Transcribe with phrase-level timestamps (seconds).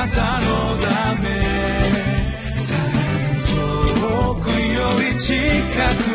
[0.00, 0.46] なたの
[0.78, 1.28] ため。
[4.00, 5.34] 遠くより近
[6.04, 6.09] く。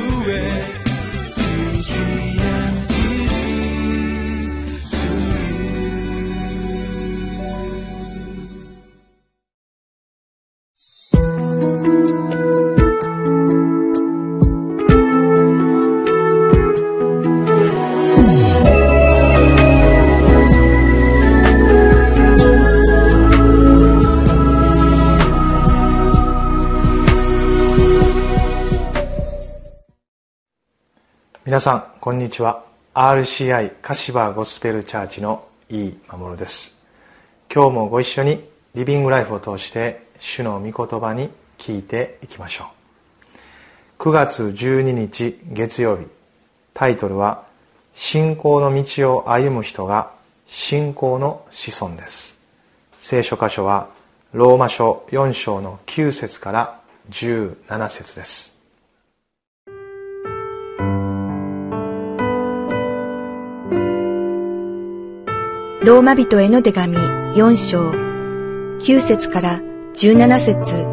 [31.46, 32.64] 皆さんこんにちは。
[32.96, 36.76] RCI 柏ゴスペルチャーチの井伊守です。
[37.54, 42.72] 今日もご一緒にリビングライフを通して主の御言葉に聞いていきましょ
[44.00, 44.02] う。
[44.02, 46.08] 9月12日月曜日。
[46.74, 47.44] タイトルは
[47.94, 50.14] 「信仰の道を歩む人が
[50.48, 52.40] 信仰の子孫」です。
[52.98, 53.90] 聖書箇所は
[54.34, 56.80] ローマ書4章の9節から
[57.12, 58.55] 17節です。
[65.86, 67.92] ローマ人への手紙4章。
[67.92, 69.60] 9節から
[69.94, 70.88] 17節。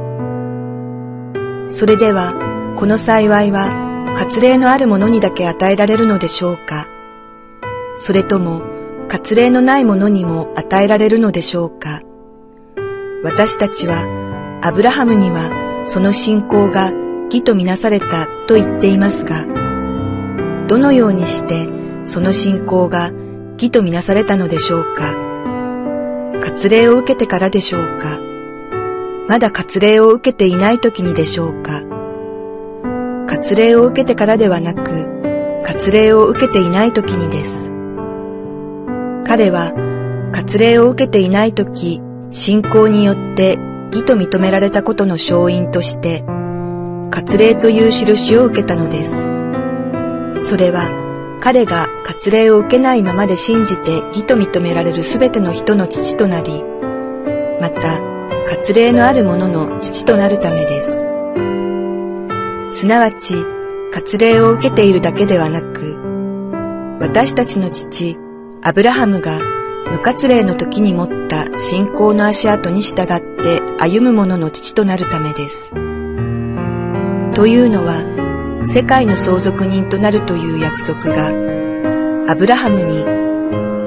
[1.74, 3.72] それではこの幸いは
[4.18, 6.88] 割礼のある者にだけ与えられるのでしょうか。
[7.96, 8.60] それとも
[9.08, 12.02] 割礼のない者にも与えられるのでしょうか。
[13.24, 16.92] 私たちはアブラハムにはその信仰が
[17.30, 19.46] 義とみなされたと言っていますが
[20.68, 21.66] どのようにして
[22.04, 23.10] その信仰が
[23.62, 25.16] 義とみなされたのでしょうか
[26.42, 28.20] 割礼を受けてからでしょうか
[29.28, 31.82] まだ割礼を受けていない時にでしょうか
[33.28, 37.70] 割礼を受けてからではなく、割礼を受けていない時にです。
[39.24, 39.72] 彼は
[40.34, 46.24] 割礼を受けていない時、信仰によって義と認められたことの勝因として、
[47.10, 49.12] 割礼という印を受けたのです。
[50.46, 50.90] それは
[51.40, 56.64] 彼が割礼を受けないままで信じて義と認められるすべての人の父となり、
[57.60, 58.00] また、
[58.48, 61.04] 割礼のある者の父となるためです。
[62.80, 63.34] すなわち、
[63.92, 65.98] 割礼を受けているだけではなく、
[67.00, 68.16] 私たちの父、
[68.62, 69.40] アブラハムが
[69.90, 75.70] 無割礼の時に持った信仰の足跡に従って歩む者の父となるためです。
[77.34, 81.51] というのは、世界の相続人となるという約束が、
[82.28, 83.04] アブラハムに、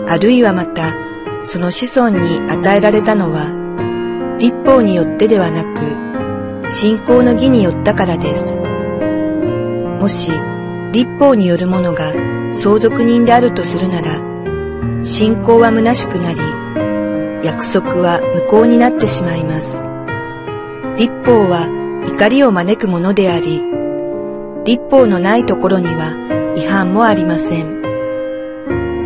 [0.09, 0.93] あるいはまた、
[1.45, 3.47] その子孫に与えられたのは、
[4.39, 8.57] 立法によってではなく、信仰の義によったからです。
[8.57, 10.31] もし、
[10.91, 12.11] 立法によるものが
[12.51, 16.39] 相続人であるとするなら、信仰は虚しくなり、
[17.45, 19.81] 約束は無効になってしまいます。
[20.97, 21.69] 立法は
[22.07, 23.63] 怒りを招くものであり、
[24.65, 27.74] 立法のないところには違反もありません。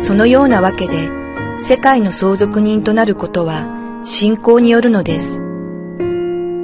[0.02, 1.10] そのようなわけで、
[1.58, 3.66] 世界の相続人となることは
[4.02, 5.40] 信仰によるのです。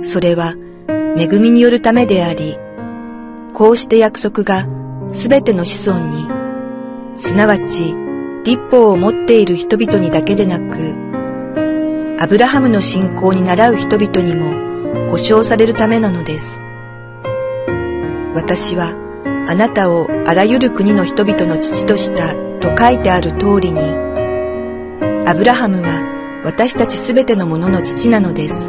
[0.02, 0.54] それは
[1.18, 2.58] 恵みによるためであり、
[3.52, 4.66] こうして約束が
[5.10, 6.28] すべての子孫に、
[7.18, 7.94] すなわち
[8.44, 10.96] 立法を持っている人々にだけでなく、
[12.18, 16.58] アブラハムの信仰に倣う人々にも保証されるためなのです。
[18.34, 18.94] 私は
[19.46, 23.80] あなたをあらゆる国の人々の父としたと書いてある通りに、
[25.26, 28.68] アブラハムは私たちすべてのものの父なのです。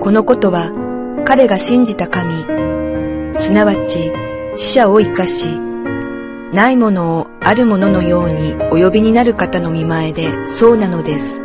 [0.00, 0.72] このことは
[1.26, 2.32] 彼が信じた神、
[3.36, 4.12] すなわち
[4.56, 5.58] 死者を生かし、
[6.52, 11.40] ないものをあるもののようにお呼びになる方の見前でそうなのです。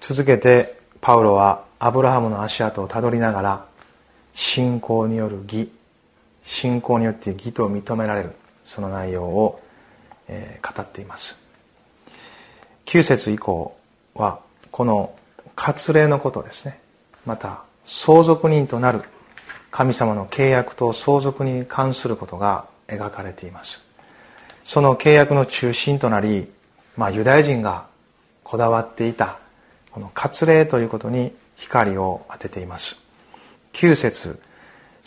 [0.00, 3.64] 続けてパウロはアブラハムの足跡をたどりながら
[4.34, 5.68] 信仰による義
[6.46, 8.30] 信仰によって義と認められる
[8.64, 9.60] その内容を、
[10.28, 11.36] えー、語っています。
[12.86, 13.76] 9節以降
[14.14, 14.38] は
[14.70, 15.14] この
[15.56, 16.80] 割礼のことですね。
[17.26, 19.02] また相続人となる
[19.72, 23.82] 神様の契約と相続に関することが描かれています。
[24.64, 26.48] その契約の中心となり、
[26.96, 27.86] まあ、ユダヤ人が
[28.44, 29.38] こだわっていた
[29.90, 32.96] この割礼ということに光を当てています。
[33.72, 34.40] 9節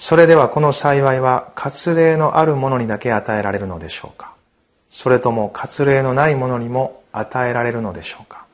[0.01, 4.33] それではこの幸いは割礼のある者にだけ与えられるのでしょうか？
[4.89, 8.45] それとも割礼のない者にも与えられるのでしょうか？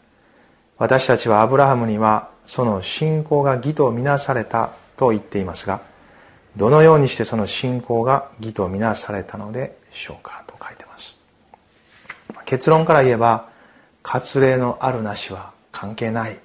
[0.80, 5.82] 私たちはアブラハムにはその信仰が義とみなされたと言っていますが
[6.58, 10.44] どのようにしてその信仰が義とみなされたのでしょうか？
[10.48, 11.16] と書いてます。
[12.46, 13.50] 結論から言えば
[14.02, 16.40] 割礼のあるなしは関係ない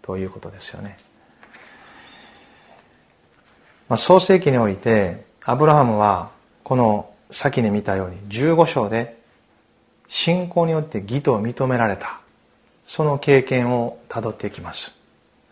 [0.00, 0.96] ということですよね、
[3.90, 6.30] まあ、創世記においてアブラハムは
[6.62, 9.18] この先に見たように15章で
[10.06, 12.20] 信仰によって義と認められた
[12.86, 14.94] その経験をたどっていきます。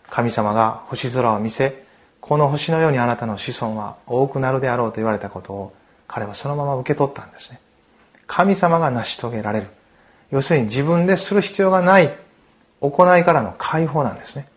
[0.09, 1.85] 神様が星空を見せ
[2.21, 5.75] この星のようにあなたの子孫は多くなるであろうと言われたことを
[6.07, 7.61] 彼はそのまま受け取ったんですね。
[8.29, 9.67] 神様が成し遂げられる。
[10.31, 12.15] 要するに自分でする必要がない
[12.81, 14.49] 行いからの解放なんですね。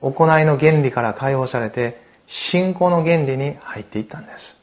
[0.00, 4.56] 行いの原理から解放されて信仰の原理に入っていったんです。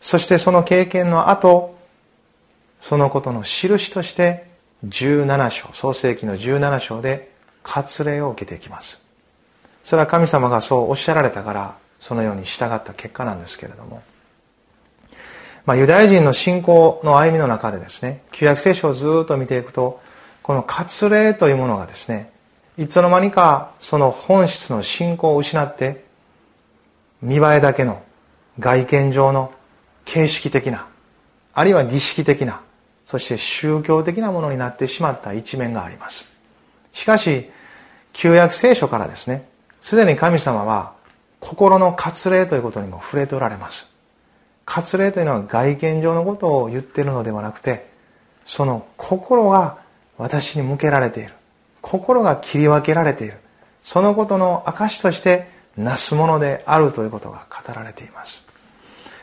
[0.00, 1.76] そしてその経験の後
[2.80, 4.46] そのことの印として
[4.86, 7.32] 17章創世紀の17章で
[7.64, 9.02] 割礼を受けていきます。
[9.82, 14.02] それは神様がそうおっしゃられたからそのように従った結果なんですけれども。
[15.64, 20.00] まあ、ユダヤ人の信仰の歩みの中でですね旧約聖書をずっと見ていくと
[20.42, 22.30] この割礼というものがですね
[22.78, 26.04] いつの間にかその本質の信仰を失って
[27.22, 28.02] 見栄えだけの
[28.58, 29.52] 外見上の
[30.04, 30.86] 形式的な
[31.54, 32.60] あるいは儀式的な
[33.06, 36.26] そして宗教的なものになってしまった一面があります。
[36.92, 37.50] しかし
[38.12, 39.48] 旧約聖書からですね
[39.80, 40.92] すでに神様は
[41.40, 43.86] 心の割礼ということにも触れておられます。
[44.66, 47.88] 割礼というのは外見上のことを言っているのではなくて
[48.44, 49.78] その心が
[50.18, 51.35] 私に向けられている。
[51.86, 53.34] 心が切り分けられている。
[53.84, 58.44] そのことの証としてなすものであるということが語られています。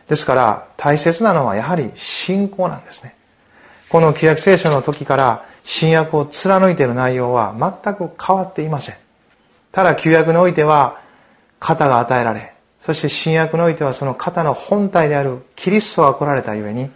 [0.08, 3.16] ですから大切なのはやはり信仰なんですね。
[3.90, 8.96] この旧約聖書の時から新約を貫いている内容は全く変わっていません。
[9.74, 11.02] ただ旧約においては
[11.60, 16.90] 型が与えられそして新約においてはその方の本体であるキリストが来られたゆえに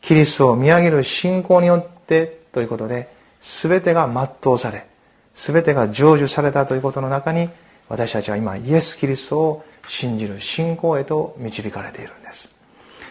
[0.00, 3.08] キリストを見上げる信仰によってということで
[3.40, 4.86] 全てが全うされ
[5.34, 7.48] 全てが成就されたということの中に
[7.88, 12.52] 私たちは今イエス・キリストを信じる信仰へと導かれているんです。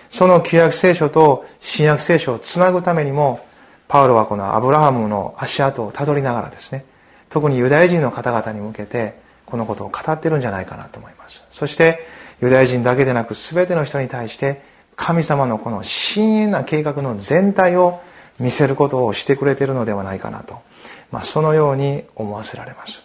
[0.09, 3.45] その旧約聖書と新約聖書をつなぐためにも
[3.87, 6.85] パウロはこのアブラハムの足跡をたどりながらですね
[7.29, 11.43] 特にユダヤ人の方々に向けてこのことを語ってるんじゃないかなと思います。
[11.51, 11.99] そして
[12.41, 14.61] ユダヤ人だけでなく全ての人に対して
[14.95, 18.01] 神様のこの深遠な計画の全体を
[18.39, 20.61] 見せることをしてくれているのではないかなと、
[21.11, 23.03] まあ、そのように思わせられます。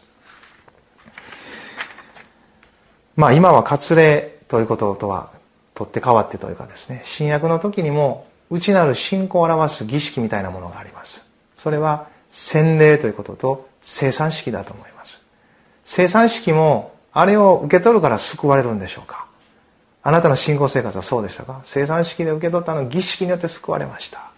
[3.16, 5.30] まあ今は割礼ということとは
[5.74, 11.24] 取って変わってというかですね新約の時にも内なる信仰を表す儀式みたいなものがあります。
[11.56, 15.20] それは洗礼ということと生産式だと思います。
[15.84, 19.26] 生産式もあれを受け取るから救われるんでしょうか。
[20.02, 21.62] あなたの信仰生活はそうでしたか。
[21.64, 24.30] 生産式で受け取ったの儀式によって救われました。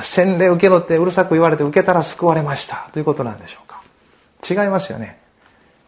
[0.00, 2.88] 洗礼受けろってうるさく言われて受けたら救われました。
[2.92, 3.82] ということなんでしょうか。
[4.48, 5.18] 違いますよね。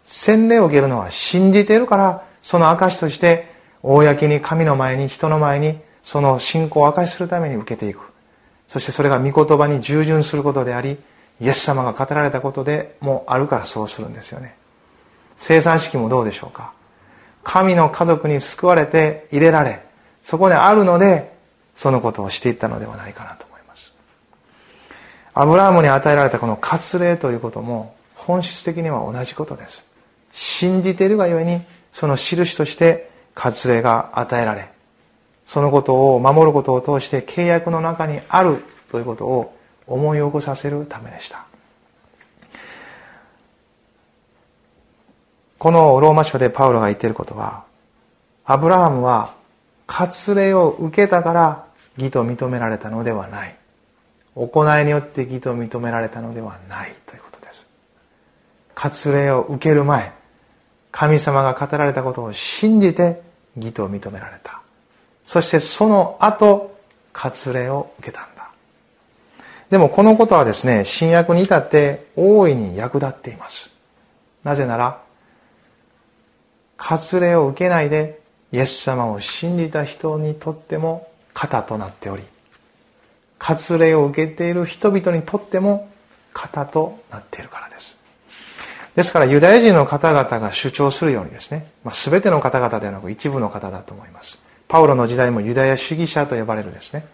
[0.04, 8.00] 洗礼を受けるのは信じているからその証として公に神の前に人の前にその信仰を証しするために受けていく。
[8.68, 10.98] そしてそれが御言葉に従順することであり
[11.40, 14.56] イエス様が語られたことでもあるからそうするんですよね。
[15.36, 16.72] 生産式もどうでしょうか。
[17.42, 19.82] 神の家族に救われて入れられ
[20.24, 21.32] そこであるので
[21.76, 23.45] そのことをしていったのではないかなと。
[25.38, 29.84] アブラハムに与えられたこの割礼ということも本質的には同じことです
[30.32, 31.60] 信じているがゆえに
[31.92, 34.70] その印として割礼が与えられ
[35.44, 39.54] そのことを守ることを通して契約の中にあるということを
[39.86, 41.44] 思い起こさせるためでした
[45.58, 47.64] このローマ書でパウロが言っていることは、
[48.44, 49.34] アブラハムは
[49.86, 51.66] 割礼を受けたから
[51.96, 53.56] 義と認められたのではない。
[54.36, 57.66] 行いによって義と認められたのではないということです。
[58.74, 60.12] 割礼を受ける前、
[60.92, 63.22] 神様が語られたことを信じて
[63.56, 64.60] 義と認められた。
[65.24, 66.78] そしてその後、
[67.14, 68.50] 割礼を受けたんだ。
[69.70, 73.70] でもこのことはですね、新約に至って大いに役立っています。
[74.44, 75.00] なぜなら、
[76.76, 78.20] 割礼を受けないで
[78.52, 82.22] イエス様を信じた人にとっても型となっており
[83.46, 85.88] 割礼を受けている人々にとっても
[86.32, 87.96] 型となっているからです。
[88.94, 94.38] ですからユダヤ人の方々が主張するようにですね、まあ、全ての方々ではなく一部の方だと思います。
[94.68, 97.06] パウロの時代もユダヤ主義者と呼ばれるですね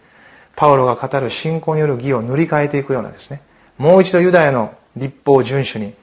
[0.55, 3.41] パウロが語る信仰による義を塗り替えていくようなですね
[3.77, 5.93] もう一度ユダヤの立法遵守に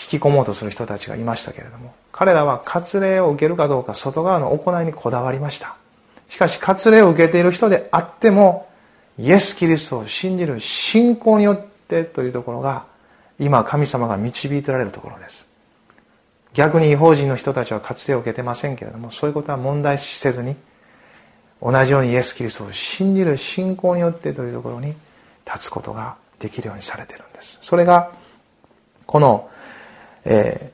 [0.00, 5.76] 引き込もうとする人たちがいましたけれども彼らは割礼を受けるかどうか外側の行いにこだわりました。
[6.28, 8.67] しかし割礼を受けている人であっても
[9.18, 12.86] イエス・キリストを信じる信仰によってというところが
[13.38, 15.46] 今神様が導いてられるところです。
[16.54, 20.56] 逆に違法人の人たちは活用を受けてませんけれどもそういうことは問題視せずに
[21.62, 24.94] 同じようにイエス・キリストを信じる信仰によってというところに
[25.46, 27.58] 立つことができるようにされてるんです。
[27.60, 28.12] それが
[29.06, 29.50] この、
[30.24, 30.72] え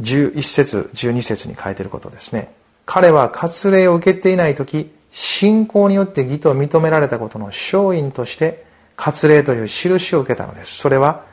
[0.00, 2.52] ー、11節12節に書いてることですね。
[2.84, 8.64] 彼は割礼を受けていない時信仰によって義と認められたことの勝因として
[8.96, 10.74] 割礼という印を受けたのです。
[10.74, 11.24] それは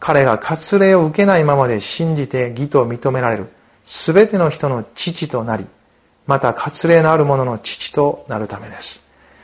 [0.00, 3.48] 彼が割礼を受けないままで信じて義と認められる
[3.86, 5.66] 全ての人の父となり
[6.26, 9.02] また割礼のある者の父となるためです。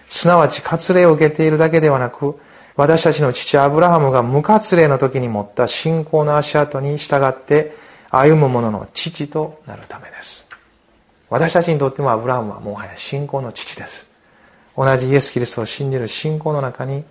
[0.09, 2.39] すなわち割礼を受けているだけではなく
[2.77, 7.75] 私たちの父アブラハムが無割礼の時に持った信仰の足跡に従って
[8.11, 10.46] 歩む者の父となるためです。
[11.29, 14.07] 私たちにとってもアブラハムはもはや信仰の父です。
[14.77, 17.03] 同じイエス・キリストを信じる信仰の中に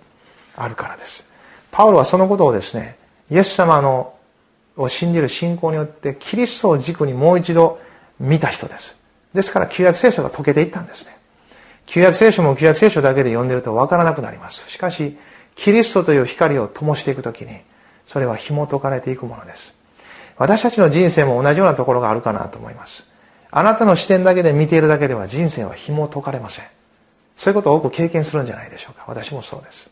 [0.56, 1.26] あるからです。
[1.70, 2.96] パウロはそのことをですね
[3.30, 4.14] イエス様の
[4.76, 7.80] を信じる信仰によってキリストを軸にもう一度
[8.20, 8.96] 見た人です。
[9.34, 11.16] ですから旧約聖書が解けていったんですね。
[11.86, 14.68] 旧約聖書も旧約聖書だけで読んでると分からなくなります。
[14.70, 15.16] しかし
[15.54, 17.60] キリストという光を灯していくときに
[18.06, 19.74] それは紐解かれていくものです。
[20.36, 23.04] 私たちの人生も同じようなところがあるかなと思います。
[23.50, 26.64] あなたの視点だけで見ているだけでは人生は紐解かれません。
[27.36, 29.04] そういうことを多く経験するんじゃないでしょうか。
[29.06, 29.90] 私もそうです。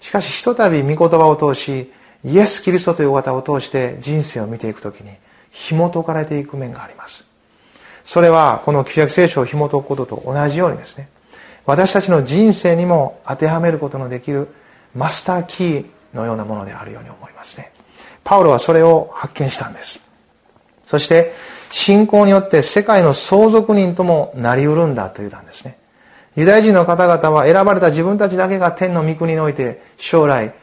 [0.00, 1.92] しかしひとたび御言葉を通し
[2.24, 5.10] イエス・キリストというお方を通して人生を見ていくときに
[5.50, 7.24] 紐解かれていく面があります。
[8.04, 11.08] それはこの旧約聖書を紐解くことと同じようにですね。
[11.66, 14.48] 私たちの人生にも当てはめることのできる
[14.94, 17.72] マスターキーのようなものであるように思いますね。
[18.22, 20.02] パウロはそれを発見したんです。
[20.84, 21.32] そして
[21.76, 25.76] 信仰によって世界の相続人ともなりうるんだと言ったんですね。
[26.36, 30.54] ユダヤ人の方々は選ばれた自分たちだけが天の御国において将来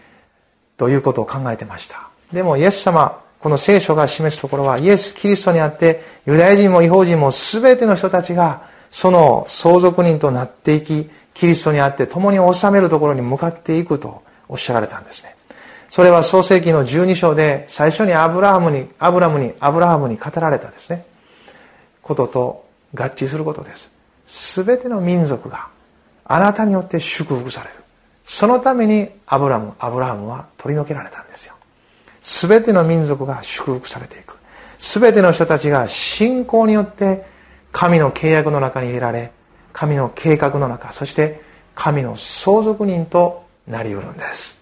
[0.77, 2.07] ということを考えてました。
[2.31, 15.35] でもイエス様この聖書が示すところはイエス・キリストにあってユダヤ人も違法人も全ての人たちがその相続人となっていきキリストにあって共に治めるところに向かっていくとおっしゃられたんですね。
[15.91, 21.05] それは創世紀の12章で最初にアブラハムにアブラムにアブラハムに語られたですね。
[22.01, 23.91] ことと合致することです。
[24.63, 25.67] 全ての民族が
[26.23, 27.75] あなたによって祝福される。
[28.23, 31.55] そのためにアブラムアブラハムは取り除けられたんですよ。
[32.21, 34.37] 全ての民族が祝福されていく。
[34.79, 37.25] 全ての人たちが信仰によって
[37.73, 39.31] 神の契約の中に入れられ
[39.73, 41.41] 神の計画の中そして
[41.75, 44.60] 神の相続人となりうるんです。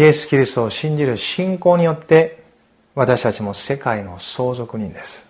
[0.00, 2.42] イエス・キリストを信じる信仰によって
[2.94, 5.26] 私たちも世界の相続人です。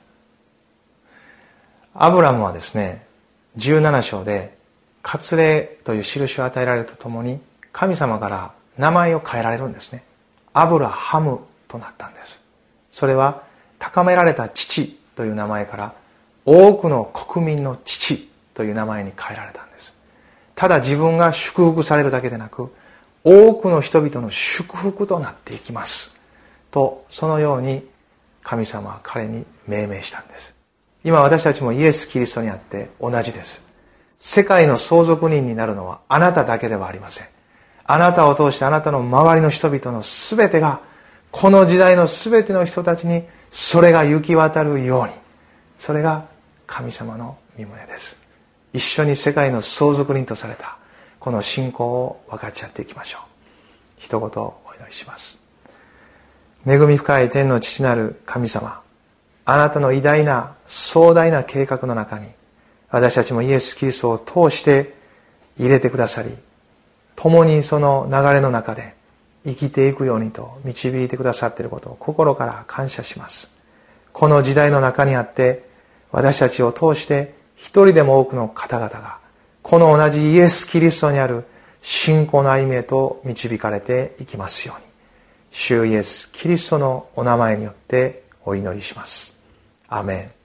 [1.92, 3.04] アブラムはですね
[3.56, 4.56] 17章で
[5.02, 7.40] 割礼という印を与えられるとともに
[7.72, 10.04] 神様から名前を変えられるんですね。
[10.52, 12.40] アブラハムとなったんです。
[12.92, 13.42] それは
[13.80, 15.94] 高められた父という名前から
[16.44, 19.98] 多くの国民の父という名前に変えられたんです。
[20.54, 22.72] ただ自分が祝福されるだけでなく
[23.24, 26.18] 多くの人々の祝福となっていきます。
[26.70, 27.86] とそのように
[28.42, 30.54] 神様は彼に命名したんです。
[31.04, 33.66] 今私たちもイエス・キリストにあって同じです。
[34.18, 37.26] 世界の相続人になるのはあなただけではありません。
[37.84, 40.80] あなたを通してあなたの周りの人々の全てが
[41.30, 45.12] この時代の全ての人たちにそれが行き渡るように
[45.78, 46.26] それが
[46.66, 48.16] 神様の身旨です。
[48.72, 50.76] 一緒に世界の相続人とされた
[51.20, 53.22] この信仰を分かち合っていきましょう。
[53.98, 55.40] 一言お祈りします。
[56.66, 58.80] 恵み深い天の父なる神様
[59.44, 62.28] あなたの偉大な壮大な計画の中に
[62.90, 64.94] 私たちもイエス・キリストを通して
[65.58, 66.30] 入れてくださり
[67.16, 68.94] 共にその流れの中で
[69.44, 73.54] 生きていくようにと導いてくださっていることを心から感謝します。
[74.12, 75.68] この時代の中にあって
[76.12, 79.19] 私たちを通して一人でも多くの方々が
[79.70, 81.44] この同じイエス・キリストにある
[81.80, 84.86] 信仰の歩みへと導かれていきますように。
[85.52, 89.40] 主イエス・キリストのお名前によってお祈りします。
[89.86, 90.39] アメン。